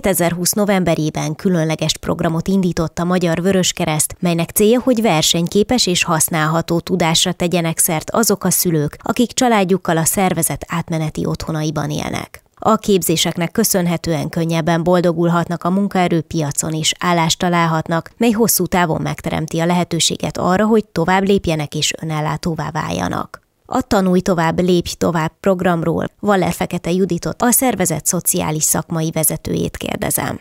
[0.00, 7.32] 2020 novemberében különleges programot indított a Magyar Vöröskereszt, melynek célja, hogy versenyképes és használható tudásra
[7.32, 12.42] tegyenek szert azok a szülők, akik családjukkal a szervezet átmeneti otthonaiban élnek.
[12.54, 19.66] A képzéseknek köszönhetően könnyebben boldogulhatnak a munkaerőpiacon és állást találhatnak, mely hosszú távon megteremti a
[19.66, 23.41] lehetőséget arra, hogy tovább lépjenek és önellátóvá váljanak.
[23.74, 30.40] A Tanulj tovább, lépj tovább programról Valler Fekete Juditot, a szervezet szociális szakmai vezetőjét kérdezem.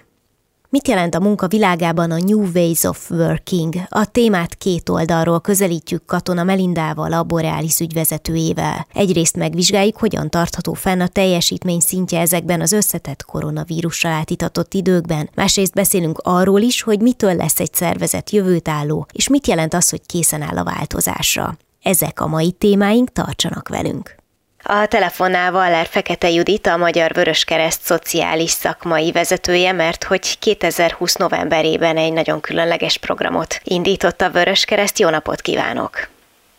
[0.70, 3.76] Mit jelent a munka világában a New Ways of Working?
[3.90, 8.88] A témát két oldalról közelítjük Katona Melindával, a Borealis ügyvezetőjével.
[8.94, 15.30] Egyrészt megvizsgáljuk, hogyan tartható fenn a teljesítmény szintje ezekben az összetett koronavírussal átitatott időkben.
[15.36, 20.02] Másrészt beszélünk arról is, hogy mitől lesz egy szervezet jövőtálló, és mit jelent az, hogy
[20.06, 21.58] készen áll a változásra.
[21.84, 24.16] Ezek a mai témáink, tartsanak velünk!
[24.64, 31.98] A telefonnál Valler Fekete Judit, a Magyar Vöröskereszt szociális szakmai vezetője, mert hogy 2020 novemberében
[31.98, 35.00] egy nagyon különleges programot indított a Vöröskereszt.
[35.00, 36.11] Jó napot kívánok!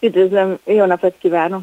[0.04, 1.62] Üdvözlöm, jó napot kívánok!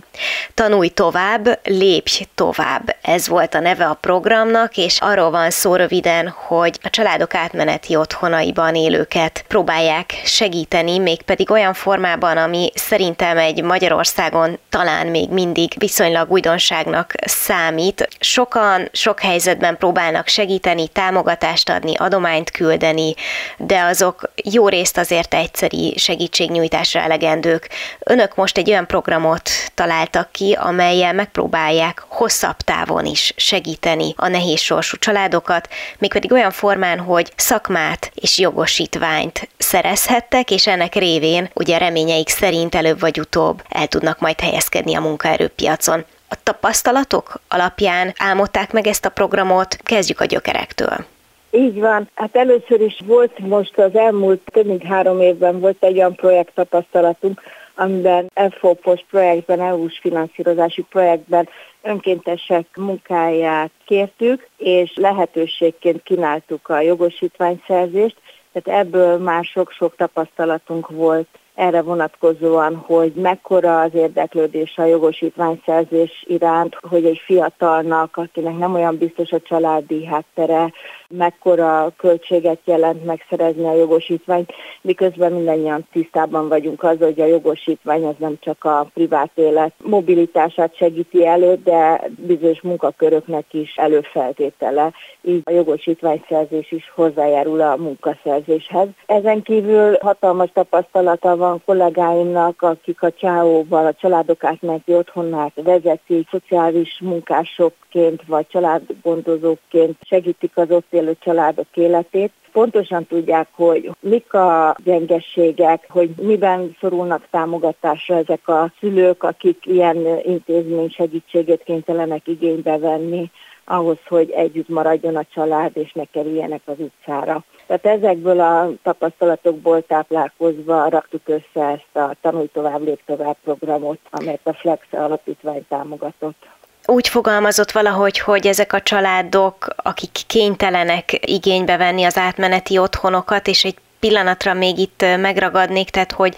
[0.54, 2.95] Tanulj tovább, lépj tovább.
[3.02, 7.95] Ez volt a neve a programnak, és arról van szó röviden, hogy a családok átmeneti
[7.95, 16.32] otthonaiban élőket próbálják segíteni, mégpedig olyan formában, ami szerintem egy Magyarországon talán még mindig viszonylag
[16.32, 18.08] újdonságnak számít.
[18.20, 23.14] Sokan sok helyzetben próbálnak segíteni, támogatást adni, adományt küldeni,
[23.58, 27.70] de azok jó részt azért egyszeri segítségnyújtásra elegendők.
[28.00, 34.28] Önök önök most egy olyan programot találtak ki, amelyel megpróbálják hosszabb távon is segíteni a
[34.28, 35.67] nehéz sorsú családokat,
[36.00, 43.00] mégpedig olyan formán, hogy szakmát és jogosítványt szerezhettek, és ennek révén ugye reményeik szerint előbb
[43.00, 46.06] vagy utóbb el tudnak majd helyezkedni a munkaerőpiacon.
[46.30, 51.06] A tapasztalatok alapján álmodták meg ezt a programot, kezdjük a gyökerektől.
[51.52, 52.10] Így van.
[52.16, 56.54] Hát először is volt most az elmúlt több mint három évben volt egy olyan projekt
[56.54, 57.42] tapasztalatunk,
[57.80, 61.50] amiben FOPOS projektben, EU-s finanszírozási projektben
[61.82, 68.16] önkéntesek munkáját kértük, és lehetőségként kínáltuk a jogosítványszerzést,
[68.52, 76.78] tehát ebből már sok-sok tapasztalatunk volt erre vonatkozóan, hogy mekkora az érdeklődés a jogosítványszerzés iránt,
[76.89, 80.72] hogy egy fiatalnak, akinek nem olyan biztos a családi háttere,
[81.09, 88.15] mekkora költséget jelent megszerezni a jogosítványt, miközben mindannyian tisztában vagyunk az, hogy a jogosítvány az
[88.17, 95.52] nem csak a privát élet mobilitását segíti elő, de bizonyos munkaköröknek is előfeltétele, így a
[95.52, 98.87] jogosítványszerzés is hozzájárul a munkaszerzéshez.
[99.05, 106.99] Ezen kívül hatalmas tapasztalata van kollégáimnak, akik a csáóval a családok átmeneti otthonát vezetik, szociális
[107.02, 115.86] munkásokként vagy családgondozóként segítik az ott élő családok életét, pontosan tudják, hogy mik a gyengességek,
[115.89, 123.32] hogy miben szorulnak támogatásra ezek a szülők, akik ilyen intézmény segítségét kénytelenek igénybe venni
[123.65, 127.43] ahhoz, hogy együtt maradjon a család, és ne kerüljenek az utcára.
[127.67, 134.39] Tehát ezekből a tapasztalatokból táplálkozva raktuk össze ezt a Tanulj tovább, lép tovább programot, amelyet
[134.44, 136.48] a Flex alapítvány támogatott
[136.89, 143.63] úgy fogalmazott valahogy, hogy ezek a családok, akik kénytelenek igénybe venni az átmeneti otthonokat, és
[143.63, 146.36] egy pillanatra még itt megragadnék, tehát hogy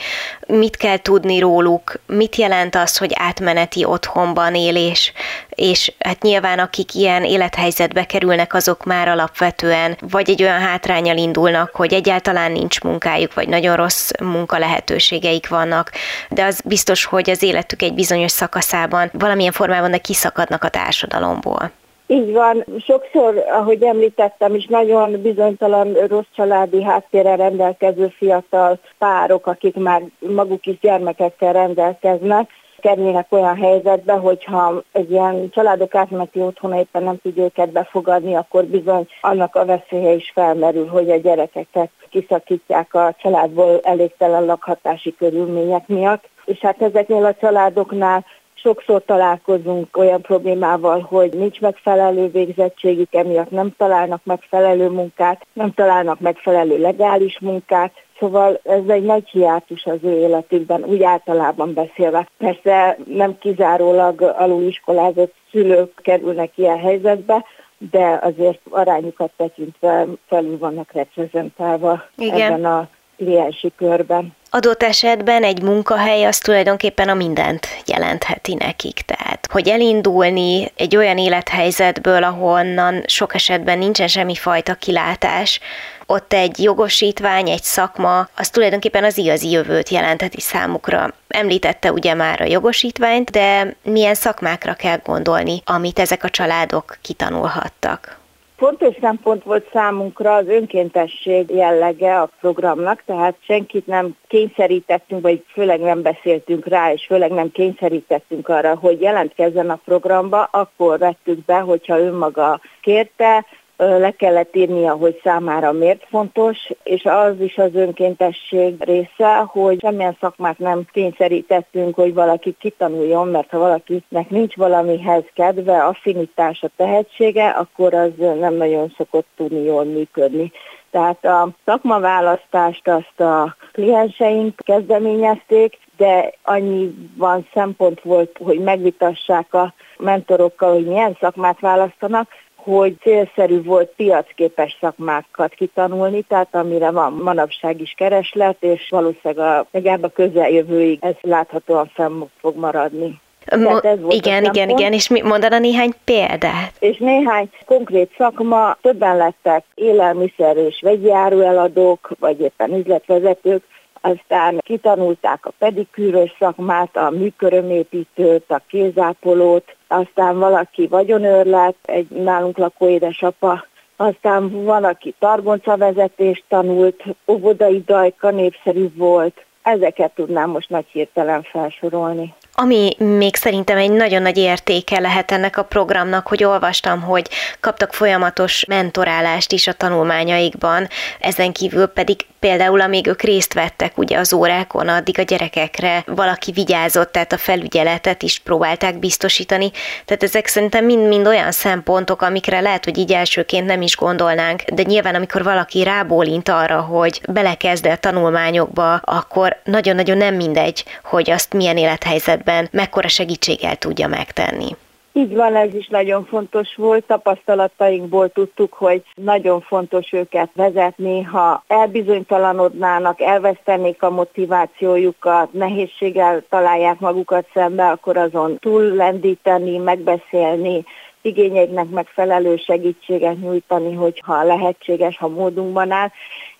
[0.47, 5.13] mit kell tudni róluk, mit jelent az, hogy átmeneti otthonban élés,
[5.49, 11.75] és hát nyilván akik ilyen élethelyzetbe kerülnek, azok már alapvetően vagy egy olyan hátrányal indulnak,
[11.75, 15.91] hogy egyáltalán nincs munkájuk, vagy nagyon rossz munka lehetőségeik vannak,
[16.29, 21.71] de az biztos, hogy az életük egy bizonyos szakaszában valamilyen formában de kiszakadnak a társadalomból.
[22.11, 22.65] Így van.
[22.79, 30.65] Sokszor, ahogy említettem is, nagyon bizonytalan rossz családi háttérrel rendelkező fiatal párok, akik már maguk
[30.65, 32.49] is gyermekekkel rendelkeznek,
[32.79, 38.63] kerülnek olyan helyzetbe, hogyha egy ilyen családok átmeneti otthona éppen nem tudja őket befogadni, akkor
[38.63, 45.87] bizony annak a veszélye is felmerül, hogy a gyerekeket kiszakítják a családból elégtelen lakhatási körülmények
[45.87, 46.29] miatt.
[46.45, 48.25] És hát ezeknél a családoknál
[48.61, 56.19] sokszor találkozunk olyan problémával, hogy nincs megfelelő végzettségük, emiatt nem találnak megfelelő munkát, nem találnak
[56.19, 62.27] megfelelő legális munkát, Szóval ez egy nagy hiátus az ő életükben, úgy általában beszélve.
[62.37, 67.45] Persze nem kizárólag aluliskolázott szülők kerülnek ilyen helyzetbe,
[67.91, 72.41] de azért arányukat tekintve felül vannak reprezentálva Igen.
[72.41, 72.89] ebben a
[73.23, 74.35] kliensi körben.
[74.49, 79.01] Adott esetben egy munkahely az tulajdonképpen a mindent jelentheti nekik.
[79.01, 85.59] Tehát, hogy elindulni egy olyan élethelyzetből, ahonnan sok esetben nincsen semmi fajta kilátás,
[86.05, 91.13] ott egy jogosítvány, egy szakma, az tulajdonképpen az igazi jövőt jelentheti számukra.
[91.27, 98.20] Említette ugye már a jogosítványt, de milyen szakmákra kell gondolni, amit ezek a családok kitanulhattak?
[98.61, 105.79] Fontos szempont volt számunkra az önkéntesség jellege a programnak, tehát senkit nem kényszerítettünk, vagy főleg
[105.79, 111.59] nem beszéltünk rá, és főleg nem kényszerítettünk arra, hogy jelentkezzen a programba, akkor vettük be,
[111.59, 113.45] hogyha önmaga kérte,
[113.87, 120.17] le kellett írnia, hogy számára miért fontos, és az is az önkéntesség része, hogy semmilyen
[120.19, 127.93] szakmát nem kényszerítettünk, hogy valaki kitanuljon, mert ha valakinek nincs valamihez kedve, affinitása, tehetsége, akkor
[127.93, 130.51] az nem nagyon szokott tudni jól működni.
[130.91, 140.73] Tehát a szakmaválasztást azt a klienseink kezdeményezték, de annyiban szempont volt, hogy megvitassák a mentorokkal,
[140.73, 142.29] hogy milyen szakmát választanak,
[142.63, 149.65] hogy célszerű volt piacképes szakmákat kitanulni, tehát amire van manapság is kereslet, és valószínűleg a,
[149.71, 153.19] legalább a közeljövőig ez láthatóan fenn fog maradni.
[153.45, 156.73] Ez volt igen, igen, igen, és mi, mondana néhány példát?
[156.79, 163.63] És néhány konkrét szakma, többen lettek élelmiszer és vegyi árueladók, vagy éppen üzletvezetők,
[164.01, 172.87] aztán kitanulták a pedikűrös szakmát, a műkörömépítőt, a kézápolót, aztán valaki vagyonőrlet, egy nálunk lakó
[172.87, 173.65] édesapa,
[173.95, 182.33] aztán van, aki targoncavezetést tanult, óvodai dajka népszerű volt, ezeket tudnám most nagy hirtelen felsorolni.
[182.53, 187.93] Ami még szerintem egy nagyon nagy értéke lehet ennek a programnak, hogy olvastam, hogy kaptak
[187.93, 190.87] folyamatos mentorálást is a tanulmányaikban,
[191.19, 196.51] ezen kívül pedig például amíg ők részt vettek ugye az órákon, addig a gyerekekre valaki
[196.51, 199.71] vigyázott, tehát a felügyeletet is próbálták biztosítani.
[200.05, 204.83] Tehát ezek szerintem mind-mind olyan szempontok, amikre lehet, hogy így elsőként nem is gondolnánk, de
[204.83, 211.53] nyilván amikor valaki rábólint arra, hogy belekezd a tanulmányokba, akkor nagyon-nagyon nem mindegy, hogy azt
[211.53, 214.75] milyen élethelyzetben mekkora segítséggel tudja megtenni.
[215.13, 217.03] Így van, ez is nagyon fontos volt.
[217.05, 221.21] Tapasztalatainkból tudtuk, hogy nagyon fontos őket vezetni.
[221.21, 230.83] Ha elbizonytalanodnának, elvesztenék a motivációjukat, nehézséggel találják magukat szembe, akkor azon túl lendíteni, megbeszélni,
[231.21, 236.11] igényeiknek megfelelő segítséget nyújtani, hogyha lehetséges, ha módunkban áll,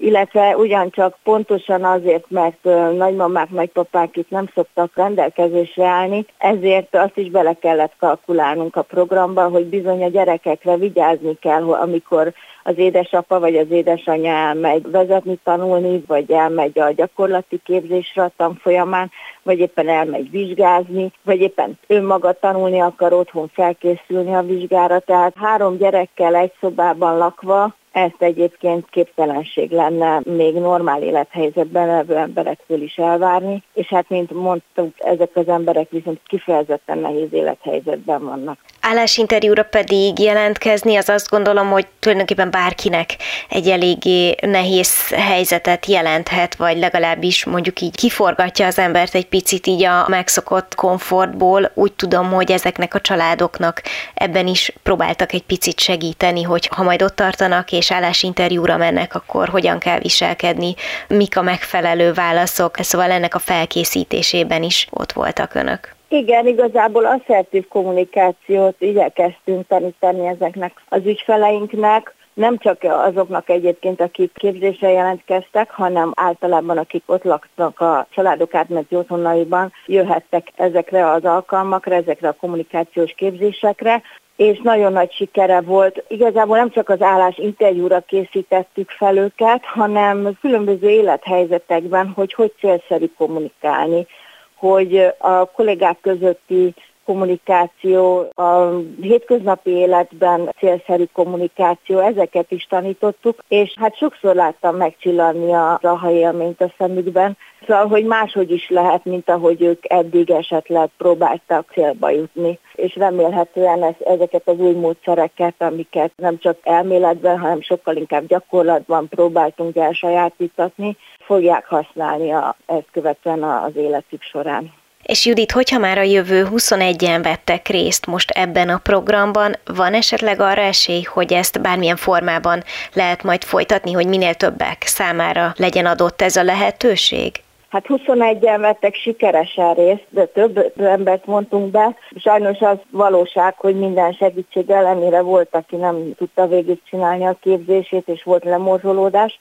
[0.02, 2.64] illetve ugyancsak pontosan azért, mert
[2.98, 9.48] nagymamák, nagypapák itt nem szoktak rendelkezésre állni, ezért azt is bele kellett kalkulálnunk a programba,
[9.48, 12.34] hogy bizony a gyerekekre vigyázni kell, amikor
[12.64, 19.12] az édesapa vagy az édesanyja elmegy vezetni, tanulni, vagy elmegy a gyakorlati képzésre a tanfolyamán,
[19.44, 25.00] vagy éppen elmegy vizsgázni, vagy éppen önmaga tanulni akar otthon felkészülni a vizsgára.
[25.00, 32.82] Tehát három gyerekkel egy szobában lakva ezt egyébként képtelenség lenne még normál élethelyzetben levő emberektől
[32.82, 38.58] is elvárni, és hát mint mondtuk, ezek az emberek viszont kifejezetten nehéz élethelyzetben vannak.
[38.82, 43.16] Állásinterjúra pedig jelentkezni, az azt gondolom, hogy tulajdonképpen bárkinek
[43.50, 49.84] egy eléggé nehéz helyzetet jelenthet, vagy legalábbis mondjuk így kiforgatja az embert egy picit így
[49.84, 51.72] a megszokott komfortból.
[51.74, 53.82] Úgy tudom, hogy ezeknek a családoknak
[54.14, 59.48] ebben is próbáltak egy picit segíteni, hogy ha majd ott tartanak és állásinterjúra mennek, akkor
[59.48, 60.74] hogyan kell viselkedni,
[61.08, 65.96] mik a megfelelő válaszok, szóval ennek a felkészítésében is ott voltak önök.
[66.08, 74.90] Igen, igazából asszertív kommunikációt igyekeztünk tanítani ezeknek az ügyfeleinknek, nem csak azoknak egyébként, akik képzésre
[74.90, 82.28] jelentkeztek, hanem általában akik ott laknak a családok átmeneti otthonaiban, jöhettek ezekre az alkalmakra, ezekre
[82.28, 84.02] a kommunikációs képzésekre,
[84.42, 86.04] és nagyon nagy sikere volt.
[86.08, 93.06] Igazából nem csak az állás interjúra készítettük fel őket, hanem különböző élethelyzetekben, hogy hogy célszerű
[93.18, 94.08] kommunikálni,
[94.56, 96.74] hogy a kollégák közötti
[97.12, 98.70] kommunikáció, a
[99.02, 106.62] hétköznapi életben célszerű kommunikáció, ezeket is tanítottuk, és hát sokszor láttam megcsillanni a raha élményt
[106.62, 107.38] a szemükben,
[107.68, 112.60] szóval, hogy máshogy is lehet, mint ahogy ők eddig esetleg próbáltak célba jutni.
[112.76, 119.08] És remélhetően ez, ezeket az új módszereket, amiket nem csak elméletben, hanem sokkal inkább gyakorlatban
[119.08, 124.81] próbáltunk elsajátítatni, fogják használni a, ezt követően az életük során.
[125.12, 130.40] És Judit, hogyha már a jövő 21-en vettek részt most ebben a programban, van esetleg
[130.40, 132.64] arra esély, hogy ezt bármilyen formában
[132.94, 137.32] lehet majd folytatni, hogy minél többek számára legyen adott ez a lehetőség?
[137.70, 141.96] Hát 21-en vettek sikeresen részt, de több embert mondtunk be.
[142.16, 148.24] Sajnos az valóság, hogy minden segítség ellenére volt, aki nem tudta végigcsinálni a képzését, és
[148.24, 149.40] volt lemorzsolódás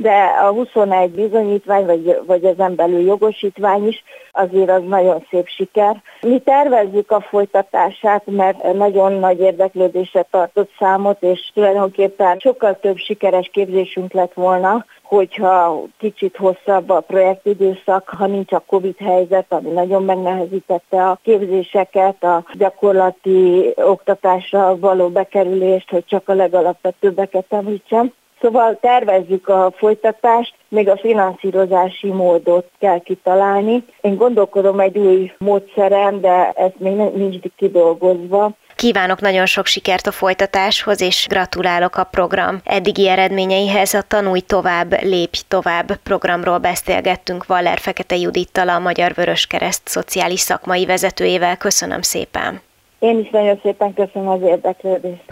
[0.00, 6.02] de a 21 bizonyítvány, vagy, vagy ezen belül jogosítvány is, azért az nagyon szép siker.
[6.20, 13.50] Mi tervezzük a folytatását, mert nagyon nagy érdeklődésre tartott számot, és tulajdonképpen sokkal több sikeres
[13.52, 20.04] képzésünk lett volna, hogyha kicsit hosszabb a projektidőszak, ha nincs a Covid helyzet, ami nagyon
[20.04, 28.12] megnehezítette a képzéseket, a gyakorlati oktatásra való bekerülést, hogy csak a legalapvetőbbeket említsem.
[28.40, 33.84] Szóval tervezzük a folytatást, még a finanszírozási módot kell kitalálni.
[34.00, 38.50] Én gondolkodom egy új módszeren, de ez még nincs kidolgozva.
[38.76, 43.94] Kívánok nagyon sok sikert a folytatáshoz, és gratulálok a program eddigi eredményeihez.
[43.94, 50.86] A Tanulj tovább, lépj tovább programról beszélgettünk Valler Fekete Judittal, a Magyar Vöröskereszt szociális szakmai
[50.86, 51.56] vezetőjével.
[51.56, 52.60] Köszönöm szépen!
[52.98, 55.24] Én is nagyon szépen köszönöm az érdeklődést.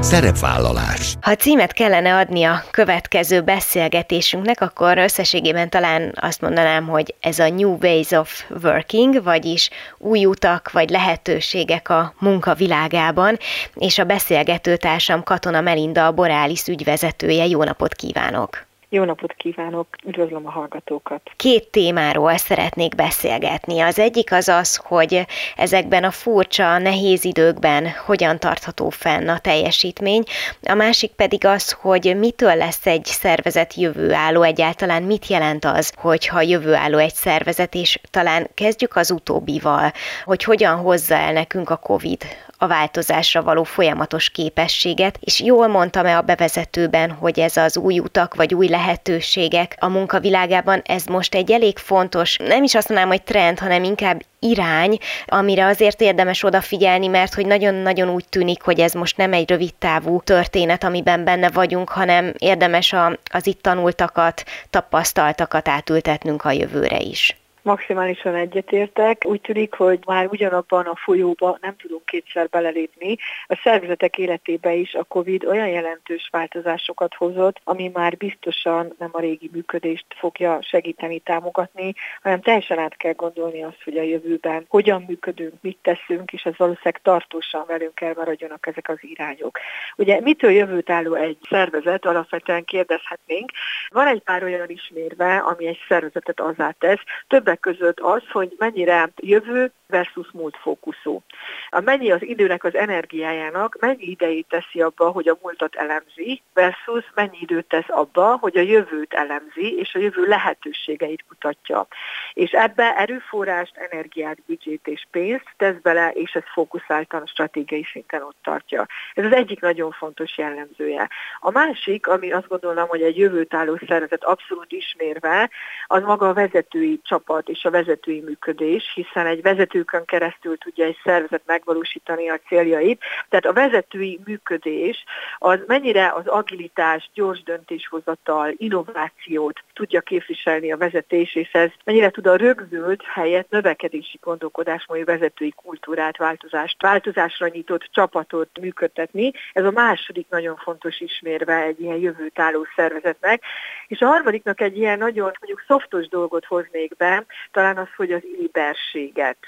[0.00, 1.14] Szerepvállalás.
[1.20, 7.48] Ha címet kellene adni a következő beszélgetésünknek, akkor összességében talán azt mondanám, hogy ez a
[7.48, 13.38] New Ways of Working, vagyis új utak vagy lehetőségek a munka világában,
[13.74, 17.46] és a beszélgető társam Katona Melinda, a Borális ügyvezetője.
[17.46, 18.67] Jó napot kívánok!
[18.90, 21.20] Jó napot kívánok, üdvözlöm a hallgatókat.
[21.36, 23.80] Két témáról szeretnék beszélgetni.
[23.80, 25.26] Az egyik az az, hogy
[25.56, 30.22] ezekben a furcsa, nehéz időkben hogyan tartható fenn a teljesítmény,
[30.62, 36.40] a másik pedig az, hogy mitől lesz egy szervezet jövőálló, egyáltalán mit jelent az, hogyha
[36.40, 39.92] jövőálló egy szervezet, és talán kezdjük az utóbbival,
[40.24, 42.24] hogy hogyan hozza el nekünk a COVID
[42.58, 48.34] a változásra való folyamatos képességet, és jól mondtam-e a bevezetőben, hogy ez az új utak
[48.34, 53.22] vagy új lehetőségek a munkavilágában, ez most egy elég fontos, nem is azt mondanám, hogy
[53.22, 58.92] trend, hanem inkább irány, amire azért érdemes odafigyelni, mert hogy nagyon-nagyon úgy tűnik, hogy ez
[58.92, 64.44] most nem egy rövid távú történet, amiben benne vagyunk, hanem érdemes a, az itt tanultakat,
[64.70, 67.36] tapasztaltakat átültetnünk a jövőre is.
[67.68, 69.24] Maximálisan egyetértek.
[69.26, 73.16] Úgy tűnik, hogy már ugyanabban a folyóba nem tudunk kétszer belelépni.
[73.46, 79.20] A szervezetek életébe is a COVID olyan jelentős változásokat hozott, ami már biztosan nem a
[79.20, 85.04] régi működést fogja segíteni, támogatni, hanem teljesen át kell gondolni azt, hogy a jövőben hogyan
[85.08, 89.58] működünk, mit teszünk, és ez valószínűleg tartósan velünk kell maradjanak ezek az irányok.
[89.96, 93.50] Ugye mitől jövőt álló egy szervezet, alapvetően kérdezhetnénk.
[93.88, 99.10] Van egy pár olyan ismérve, ami egy szervezetet azzá tesz, többek között az, hogy mennyire
[99.16, 101.22] jövő versus múlt fókuszú.
[101.70, 107.04] A mennyi az időnek az energiájának, mennyi idejét teszi abba, hogy a múltat elemzi, versus
[107.14, 111.86] mennyi időt tesz abba, hogy a jövőt elemzi, és a jövő lehetőségeit kutatja.
[112.32, 118.22] És ebbe erőforrást, energiát, büdzsét és pénzt tesz bele, és ez fókuszáltan a stratégiai szinten
[118.22, 118.86] ott tartja.
[119.14, 121.08] Ez az egyik nagyon fontos jellemzője.
[121.40, 125.50] A másik, ami azt gondolom, hogy egy jövőt álló szervezet abszolút ismérve,
[125.86, 129.42] az maga a vezetői csapat és a vezetői működés, hiszen egy
[129.78, 133.00] vezetőkön keresztül tudja egy szervezet megvalósítani a céljait.
[133.28, 135.04] Tehát a vezetői működés
[135.38, 142.26] az mennyire az agilitás, gyors döntéshozatal, innovációt tudja képviselni a vezetés, és ez mennyire tud
[142.26, 149.32] a rögzült helyett növekedési gondolkodásmódú vezetői kultúrát, változást, változásra nyitott csapatot működtetni.
[149.52, 153.42] Ez a második nagyon fontos ismérve egy ilyen jövőt álló szervezetnek.
[153.86, 158.22] És a harmadiknak egy ilyen nagyon mondjuk szoftos dolgot hoznék be, talán az, hogy az
[158.40, 159.38] éberséget.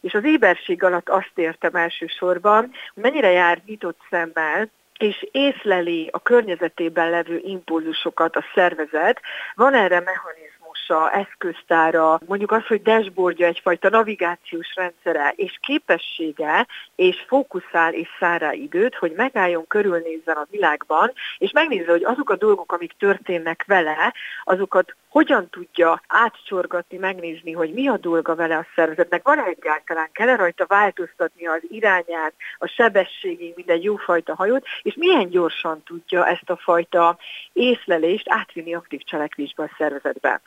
[0.00, 4.70] És az éberség alatt azt értem elsősorban, hogy mennyire jár nyitott szemmel,
[5.02, 9.20] és észleli a környezetében levő impulzusokat a szervezet,
[9.54, 16.66] van erre mechanizmus, tudása, eszköztára, mondjuk az, hogy dashboardja egyfajta navigációs rendszere, és képessége,
[16.96, 22.30] és fókuszál és száll rá időt, hogy megálljon, körülnézzen a világban, és megnézze, hogy azok
[22.30, 24.14] a dolgok, amik történnek vele,
[24.44, 30.36] azokat hogyan tudja átcsorgatni, megnézni, hogy mi a dolga vele a szervezetnek, van egyáltalán, kell-e
[30.36, 36.56] rajta változtatni az irányát, a sebességig, minden jófajta hajót, és milyen gyorsan tudja ezt a
[36.56, 37.18] fajta
[37.52, 40.40] észlelést átvinni aktív cselekvésbe a szervezetbe.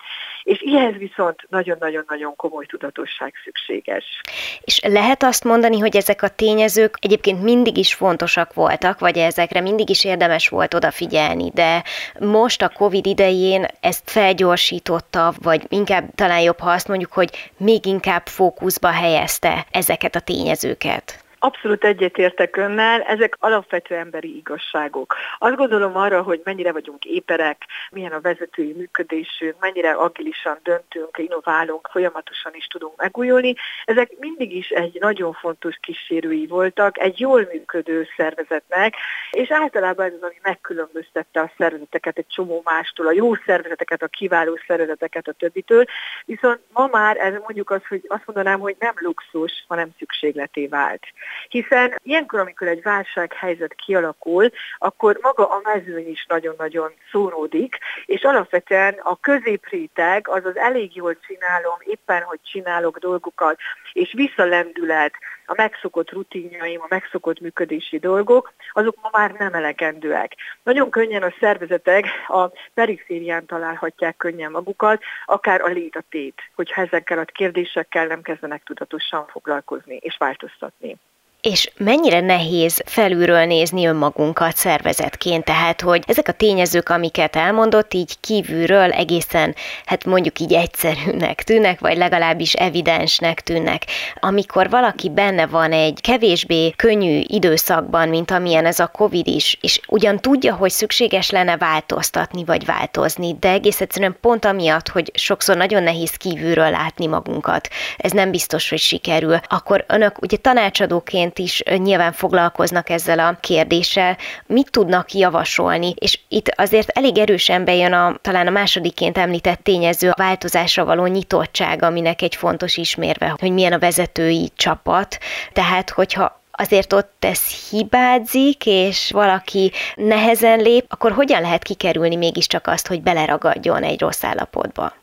[0.44, 4.22] És ehhez viszont nagyon-nagyon-nagyon komoly tudatosság szükséges.
[4.62, 9.62] És lehet azt mondani, hogy ezek a tényezők egyébként mindig is fontosak voltak, vagy ezekre
[9.62, 11.84] mindig is érdemes volt odafigyelni, de
[12.20, 14.10] most a COVID idején ezt
[14.54, 20.20] felgyorsította, vagy inkább talán jobb, ha azt mondjuk, hogy még inkább fókuszba helyezte ezeket a
[20.20, 21.23] tényezőket.
[21.46, 25.16] Abszolút egyetértek önnel, ezek alapvető emberi igazságok.
[25.38, 31.90] Azt gondolom arra, hogy mennyire vagyunk éperek, milyen a vezetői működésünk, mennyire agilisan döntünk, innoválunk,
[31.92, 33.56] folyamatosan is tudunk megújulni.
[33.86, 38.96] Ezek mindig is egy nagyon fontos kísérői voltak egy jól működő szervezetnek,
[39.32, 44.08] és általában ez az, ami megkülönböztette a szervezeteket egy csomó mástól, a jó szervezeteket, a
[44.08, 45.86] kiváló szervezeteket a többitől.
[46.26, 51.04] Viszont ma már ez mondjuk az, hogy azt mondanám, hogy nem luxus, hanem szükségleté vált
[51.50, 58.94] hiszen ilyenkor, amikor egy válsághelyzet kialakul, akkor maga a mezőny is nagyon-nagyon szóródik, és alapvetően
[59.04, 63.60] a középréteg, azaz elég jól csinálom, éppen hogy csinálok dolgokat,
[63.94, 65.14] és visszalendület,
[65.46, 70.36] a megszokott rutinjaim, a megszokott működési dolgok, azok ma már nem elegendőek.
[70.64, 77.26] Nagyon könnyen a szervezetek a periférián találhatják könnyen magukat, akár a létatét, hogyha ezekkel a
[77.26, 80.98] kérdésekkel nem kezdenek tudatosan foglalkozni és változtatni.
[81.44, 88.20] És mennyire nehéz felülről nézni önmagunkat szervezetként, tehát hogy ezek a tényezők, amiket elmondott, így
[88.20, 93.86] kívülről egészen, hát mondjuk így egyszerűnek tűnnek, vagy legalábbis evidensnek tűnnek.
[94.20, 99.80] Amikor valaki benne van egy kevésbé könnyű időszakban, mint amilyen ez a Covid is, és
[99.88, 105.58] ugyan tudja, hogy szükséges lenne változtatni, vagy változni, de egész egyszerűen pont amiatt, hogy sokszor
[105.58, 111.78] nagyon nehéz kívülről látni magunkat, ez nem biztos, hogy sikerül, akkor önök ugye tanácsadóként egyébként
[111.78, 117.94] is nyilván foglalkoznak ezzel a kérdéssel, mit tudnak javasolni, és itt azért elég erősen bejön
[117.94, 123.52] a, talán a másodikként említett tényező a változásra való nyitottság, aminek egy fontos ismérve, hogy
[123.52, 125.18] milyen a vezetői csapat,
[125.54, 132.68] tehát hogyha azért ott ez hibázik, és valaki nehezen lép, akkor hogyan lehet kikerülni mégiscsak
[132.68, 135.03] azt, hogy beleragadjon egy rossz állapotba?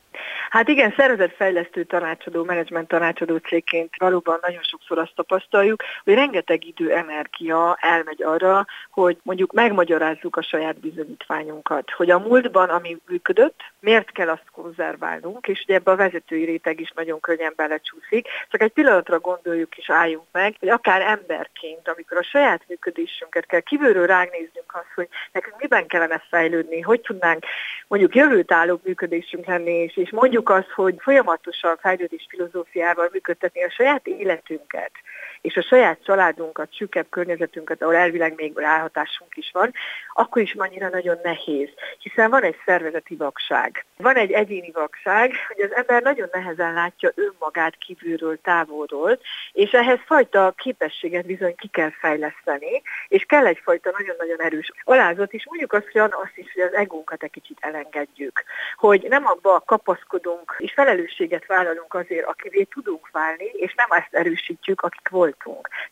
[0.50, 6.92] Hát igen, szervezetfejlesztő tanácsadó, menedzsment tanácsadó cégként valóban nagyon sokszor azt tapasztaljuk, hogy rengeteg idő,
[6.92, 14.10] energia elmegy arra, hogy mondjuk megmagyarázzuk a saját bizonyítványunkat, hogy a múltban, ami működött, miért
[14.10, 18.28] kell azt konzerválnunk, és ugye ebbe a vezetői réteg is nagyon könnyen belecsúszik.
[18.48, 23.60] Csak egy pillanatra gondoljuk és álljunk meg, hogy akár emberként, amikor a saját működésünket kell
[23.60, 27.44] kívülről ránéznünk azt, hogy nekünk miben kellene fejlődni, hogy tudnánk
[27.88, 33.70] mondjuk jövőt álló működésünk lenni, és, és mondjuk azt, hogy folyamatosan fejlődés filozófiával működtetni a
[33.70, 34.92] saját életünket,
[35.40, 39.72] és a saját családunkat, sükebb környezetünket, ahol elvileg még ráhatásunk is van,
[40.12, 43.85] akkor is annyira nagyon nehéz, hiszen van egy szervezeti vakság.
[43.96, 49.18] Van egy egyéni vakság, hogy az ember nagyon nehezen látja önmagát kívülről, távolról,
[49.53, 55.46] és ehhez fajta képességet bizony ki kell fejleszteni, és kell egyfajta nagyon-nagyon erős alázat, és
[55.46, 58.44] mondjuk azt, hogy azt is, hogy az egónkat egy kicsit elengedjük.
[58.76, 64.81] Hogy nem abba kapaszkodunk, és felelősséget vállalunk azért, akivé tudunk válni, és nem ezt erősítjük,
[64.81, 65.30] akik voltunk.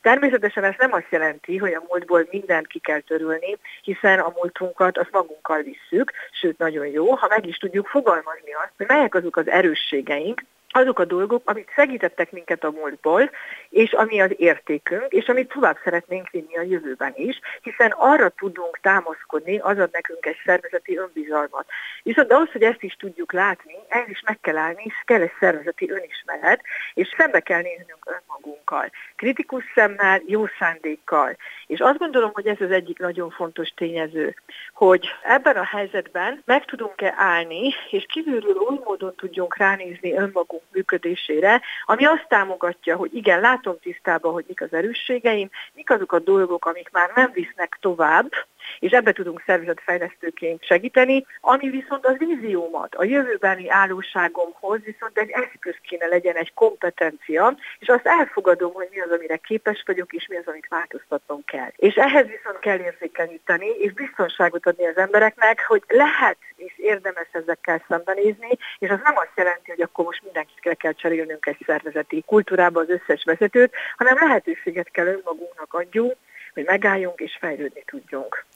[0.02, 4.98] Természetesen ez nem azt jelenti, hogy a múltból mindent ki kell törülni, hiszen a múltunkat
[4.98, 9.36] azt magunkkal visszük, sőt nagyon jó, ha meg is tudjuk fogalmazni azt, hogy melyek azok
[9.36, 13.30] az erősségeink, azok a dolgok, amik segítettek minket a múltból,
[13.70, 18.78] és ami az értékünk, és amit tovább szeretnénk vinni a jövőben is, hiszen arra tudunk
[18.82, 21.66] támaszkodni, az ad nekünk egy szervezeti önbizalmat.
[22.02, 25.32] Viszont ahhoz, hogy ezt is tudjuk látni, ez is meg kell állni, és kell egy
[25.40, 26.60] szervezeti önismeret,
[26.94, 28.90] és szembe kell néznünk önmagunkkal.
[29.16, 31.36] Kritikus szemmel, jó szándékkal.
[31.66, 34.34] És azt gondolom, hogy ez az egyik nagyon fontos tényező,
[34.72, 40.16] hogy ebben a helyzetben meg tudunk-e állni, és kívülről új módon tudjunk ránézni
[40.58, 46.12] önmagunk működésére, ami azt támogatja, hogy igen, látom tisztában, hogy mik az erősségeim, mik azok
[46.12, 48.30] a dolgok, amik már nem visznek tovább,
[48.78, 55.74] és ebbe tudunk szervezetfejlesztőként segíteni, ami viszont az víziómat, a jövőbeni állóságomhoz viszont egy eszköz
[55.82, 60.36] kéne legyen, egy kompetencia, és azt elfogadom, hogy mi az, amire képes vagyok, és mi
[60.36, 61.72] az, amit változtatnom kell.
[61.76, 67.84] És ehhez viszont kell érzékenyíteni, és biztonságot adni az embereknek, hogy lehet és érdemes ezekkel
[67.88, 72.80] szembenézni, és az nem azt jelenti, hogy akkor most mindenkit kell cserélnünk egy szervezeti kultúrába
[72.80, 76.16] az összes vezetőt, hanem lehetőséget kell önmagunknak adjunk,
[76.58, 78.46] hogy megálljunk és fejlődni tudjunk.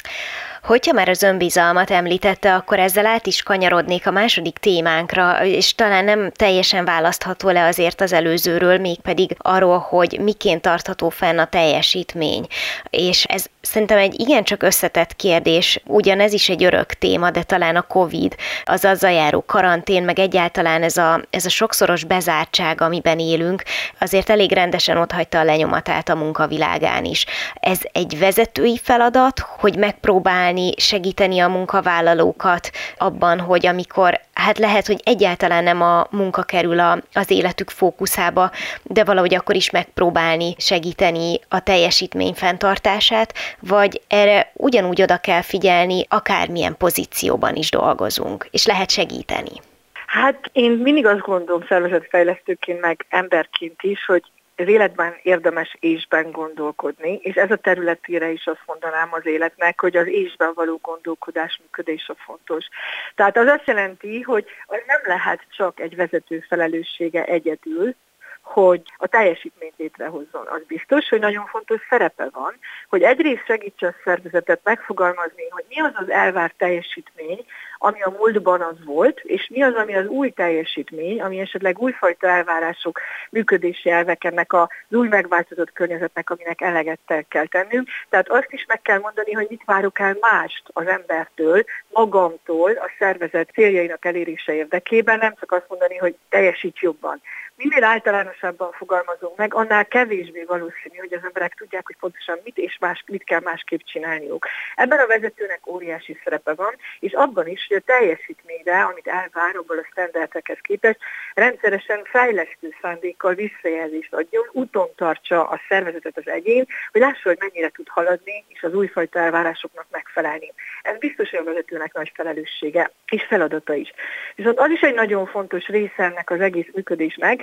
[0.63, 6.05] Hogyha már az önbizalmat említette, akkor ezzel át is kanyarodnék a második témánkra, és talán
[6.05, 12.47] nem teljesen választható le azért az előzőről, mégpedig arról, hogy miként tartható fenn a teljesítmény.
[12.91, 17.83] És ez szerintem egy igencsak összetett kérdés, ugyanez is egy örök téma, de talán a
[17.83, 18.35] COVID,
[18.65, 23.63] az azzal járó karantén, meg egyáltalán ez a, ez a sokszoros bezártság, amiben élünk,
[24.01, 27.27] azért elég rendesen otthagyta a lenyomatát a munkavilágán is.
[27.61, 35.01] Ez egy vezetői feladat, hogy megpróbálni segíteni a munkavállalókat abban, hogy amikor, hát lehet, hogy
[35.05, 38.51] egyáltalán nem a munka kerül a, az életük fókuszába,
[38.83, 46.07] de valahogy akkor is megpróbálni segíteni a teljesítmény fenntartását, vagy erre ugyanúgy oda kell figyelni,
[46.09, 49.61] akármilyen pozícióban is dolgozunk, és lehet segíteni.
[50.07, 54.23] Hát én mindig azt gondolom szervezetfejlesztőként, meg emberként is, hogy
[54.57, 59.97] az életben érdemes ésben gondolkodni, és ez a területére is azt mondanám az életnek, hogy
[59.97, 62.67] az ésben való gondolkodás működés a fontos.
[63.15, 64.45] Tehát az azt jelenti, hogy
[64.87, 67.95] nem lehet csak egy vezető felelőssége egyedül,
[68.43, 70.47] hogy a teljesítményt létrehozzon.
[70.47, 75.81] Az biztos, hogy nagyon fontos szerepe van, hogy egyrészt segítse a szervezetet megfogalmazni, hogy mi
[75.81, 77.45] az az elvárt teljesítmény,
[77.85, 82.27] ami a múltban az volt, és mi az, ami az új teljesítmény, ami esetleg újfajta
[82.27, 87.89] elvárások, működési elvek ennek az új megváltozott környezetnek, aminek eleget kell tennünk.
[88.09, 92.91] Tehát azt is meg kell mondani, hogy mit várok el mást az embertől, magamtól, a
[92.99, 97.21] szervezet céljainak elérése érdekében, nem csak azt mondani, hogy teljesít jobban
[97.63, 102.77] minél általánosabban fogalmazunk meg, annál kevésbé valószínű, hogy az emberek tudják, hogy pontosan mit és
[102.81, 104.47] más, mit kell másképp csinálniuk.
[104.75, 110.59] Ebben a vezetőnek óriási szerepe van, és abban is, teljesítményre, amit elvár abból a standardekhez
[110.61, 110.99] képest,
[111.35, 117.69] rendszeresen fejlesztő szándékkal visszajelzést adjon, úton tartsa a szervezetet az egyén, hogy lássa, hogy mennyire
[117.69, 120.53] tud haladni, és az újfajta elvárásoknak megfelelni.
[120.83, 123.93] Ez biztos, hogy a vezetőnek nagy felelőssége és feladata is.
[124.35, 127.43] Viszont az is egy nagyon fontos része ennek az egész működésnek,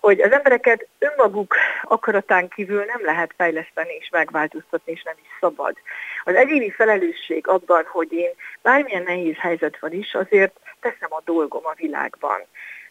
[0.00, 5.76] hogy az embereket önmaguk akaratán kívül nem lehet fejleszteni és megváltoztatni, és nem is szabad.
[6.24, 8.30] Az egyéni felelősség abban, hogy én
[8.62, 12.40] bármilyen nehéz helyzet van is, azért teszem a dolgom a világban.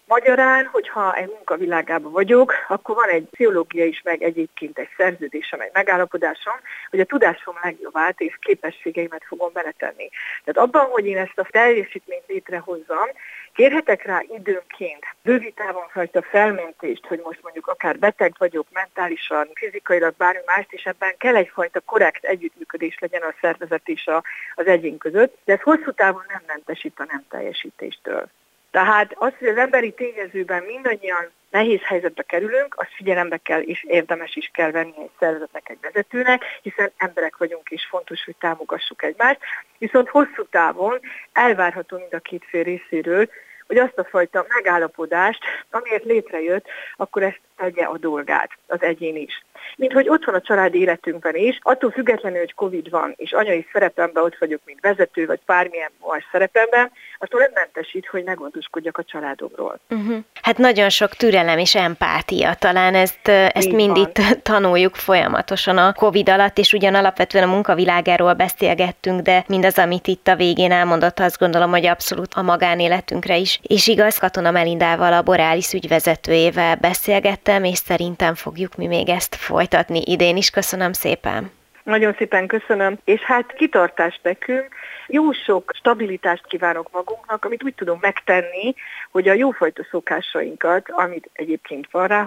[0.10, 5.70] Magyarán, hogyha egy munkavilágában vagyok, akkor van egy pszichológia is, meg egyébként egy szerződésem, egy
[5.74, 6.54] megállapodásom,
[6.90, 10.10] hogy a tudásom legjobbát és képességeimet fogom beletenni.
[10.44, 13.08] Tehát abban, hogy én ezt a teljesítményt létrehozzam,
[13.54, 20.14] kérhetek rá időnként rövid távon fajta felmentést, hogy most mondjuk akár beteg vagyok, mentálisan, fizikailag
[20.18, 24.24] bármi mást, és ebben kell egyfajta korrekt együttműködés legyen a szervezet és a,
[24.56, 28.30] az egyén között, de ez hosszú távon nem mentesít a nem teljesítéstől.
[28.72, 34.36] Tehát az, hogy az emberi tényezőben mindannyian nehéz helyzetbe kerülünk, azt figyelembe kell és érdemes
[34.36, 39.40] is kell venni egy szervezetnek, egy vezetőnek, hiszen emberek vagyunk és fontos, hogy támogassuk egymást.
[39.78, 41.00] Viszont hosszú távon
[41.34, 43.30] elvárható mind a két fél részéről,
[43.68, 49.44] hogy azt a fajta megállapodást, amiért létrejött, akkor ezt tegye a dolgát az egyén is
[49.80, 53.66] mint hogy ott van a családi életünkben is, attól függetlenül, hogy Covid van, és anyai
[53.74, 59.04] szerepemben ott vagyok, mint vezető, vagy bármilyen más szerepemben, attól nem mentesít, hogy meggondoskodjak a
[59.04, 59.80] családomról.
[59.90, 60.18] Uh-huh.
[60.42, 66.30] Hát nagyon sok türelem és empátia, talán ezt, ezt mind itt tanuljuk folyamatosan a Covid
[66.30, 71.40] alatt, és ugyan alapvetően a munkavilágáról beszélgettünk, de mindaz, amit itt a végén elmondott, azt
[71.40, 73.60] gondolom, hogy abszolút a magánéletünkre is.
[73.64, 80.02] És igaz, Katona Melindával, a Borális ügyvezetőjével beszélgettem, és szerintem fogjuk mi még ezt folytatni
[80.06, 80.50] idén is.
[80.50, 81.52] Köszönöm szépen!
[81.84, 84.76] Nagyon szépen köszönöm, és hát kitartást nekünk,
[85.08, 88.76] jó sok stabilitást kívánok magunknak, amit úgy tudunk megtenni,
[89.12, 92.26] hogy a jófajta szokásainkat, amit egyébként van rá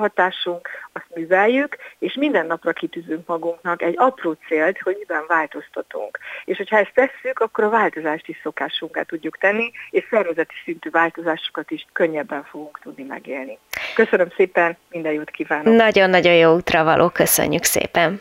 [0.92, 6.18] azt műveljük, és minden napra kitűzünk magunknak egy apró célt, hogy miben változtatunk.
[6.44, 11.70] És hogyha ezt tesszük, akkor a változást is szokásunká tudjuk tenni, és szervezeti szintű változásokat
[11.70, 13.58] is könnyebben fogunk tudni megélni.
[13.94, 15.74] Köszönöm szépen, minden jót kívánok!
[15.74, 18.20] Nagyon-nagyon jó útra való, köszönjük szépen!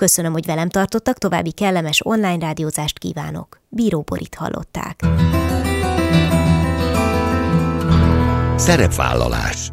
[0.00, 3.60] Köszönöm, hogy velem tartottak, további kellemes online rádiózást kívánok.
[3.68, 5.00] Bíró Borit hallották.
[8.56, 9.70] Szerepvállalás